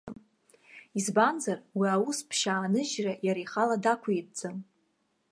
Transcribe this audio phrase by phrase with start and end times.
[0.97, 4.57] Избанзар, уи аус-ԥшьа ааныжьра иара ихала дақәиҭӡам.